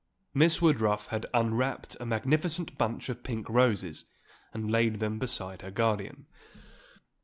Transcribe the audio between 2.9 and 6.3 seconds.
of pink roses and laid them beside her guardian.